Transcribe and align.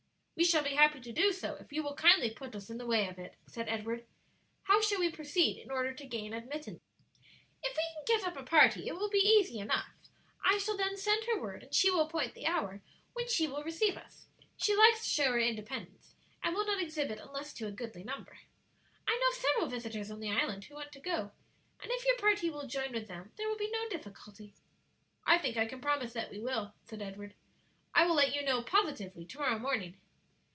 "We 0.33 0.45
shall 0.45 0.63
be 0.63 0.71
happy 0.71 0.99
to 1.01 1.11
do 1.11 1.33
so 1.33 1.53
if 1.59 1.71
you 1.71 1.83
will 1.83 1.93
kindly 1.93 2.31
put 2.31 2.55
us 2.55 2.67
in 2.71 2.79
the 2.79 2.85
way 2.87 3.07
of 3.07 3.19
it," 3.19 3.35
said 3.45 3.69
Edward. 3.69 4.07
"How 4.63 4.81
shall 4.81 4.99
we 4.99 5.11
proceed 5.11 5.57
in 5.59 5.69
order 5.69 5.93
to 5.93 6.05
gain 6.07 6.33
admittance?" 6.33 6.81
"If 7.61 7.77
we 7.77 7.83
can 7.93 8.03
get 8.19 8.27
up 8.27 8.35
a 8.35 8.41
party 8.41 8.87
it 8.87 8.93
will 8.95 9.07
be 9.11 9.19
easy 9.19 9.59
enough; 9.59 9.93
I 10.43 10.57
shall 10.57 10.75
then 10.75 10.97
send 10.97 11.25
her 11.25 11.39
word, 11.39 11.61
and 11.61 11.71
she 11.75 11.91
will 11.91 11.99
appoint 12.07 12.33
the 12.33 12.47
hour 12.47 12.81
when 13.13 13.27
she 13.29 13.45
will 13.45 13.61
receive 13.63 13.97
us; 13.97 14.25
she 14.57 14.75
likes 14.75 15.03
to 15.03 15.09
show 15.11 15.25
her 15.33 15.39
independence, 15.39 16.15
and 16.41 16.55
will 16.55 16.65
not 16.65 16.81
exhibit 16.81 17.19
unless 17.19 17.53
to 17.53 17.67
a 17.67 17.71
goodly 17.71 18.03
number. 18.03 18.35
"I 19.07 19.19
know 19.19 19.29
of 19.29 19.35
several 19.35 19.67
visitors 19.67 20.09
on 20.09 20.21
the 20.21 20.31
island 20.31 20.63
who 20.65 20.73
want 20.73 20.91
to 20.93 20.99
go, 20.99 21.33
and 21.79 21.91
if 21.91 22.03
your 22.03 22.17
party 22.17 22.49
will 22.49 22.65
join 22.65 22.93
with 22.93 23.07
them 23.07 23.31
there 23.37 23.47
will 23.47 23.57
be 23.59 23.69
no 23.69 23.87
difficulty." 23.89 24.55
"I 25.23 25.37
think 25.37 25.55
I 25.55 25.67
can 25.67 25.81
promise 25.81 26.13
that 26.13 26.31
we 26.31 26.39
will," 26.39 26.73
said 26.83 26.99
Edward. 26.99 27.35
"I 27.93 28.07
will 28.07 28.15
let 28.15 28.33
you 28.33 28.41
know 28.41 28.63
positively 28.63 29.25
to 29.27 29.37
morrow 29.37 29.59
morning." 29.59 29.97